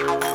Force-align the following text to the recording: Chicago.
Chicago. 0.00 0.29